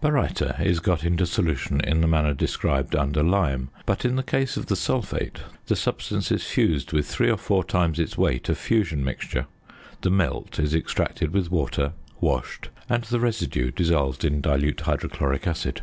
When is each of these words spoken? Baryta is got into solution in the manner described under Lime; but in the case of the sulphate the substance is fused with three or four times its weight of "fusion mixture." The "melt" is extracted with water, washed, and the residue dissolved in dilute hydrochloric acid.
Baryta 0.00 0.60
is 0.64 0.78
got 0.78 1.02
into 1.02 1.26
solution 1.26 1.80
in 1.80 2.02
the 2.02 2.06
manner 2.06 2.34
described 2.34 2.94
under 2.94 3.20
Lime; 3.20 3.68
but 3.84 4.04
in 4.04 4.14
the 4.14 4.22
case 4.22 4.56
of 4.56 4.66
the 4.66 4.76
sulphate 4.76 5.38
the 5.66 5.74
substance 5.74 6.30
is 6.30 6.44
fused 6.46 6.92
with 6.92 7.04
three 7.04 7.28
or 7.28 7.36
four 7.36 7.64
times 7.64 7.98
its 7.98 8.16
weight 8.16 8.48
of 8.48 8.56
"fusion 8.56 9.02
mixture." 9.04 9.46
The 10.02 10.10
"melt" 10.10 10.60
is 10.60 10.72
extracted 10.72 11.32
with 11.34 11.50
water, 11.50 11.94
washed, 12.20 12.68
and 12.88 13.02
the 13.02 13.18
residue 13.18 13.72
dissolved 13.72 14.24
in 14.24 14.40
dilute 14.40 14.82
hydrochloric 14.82 15.48
acid. 15.48 15.82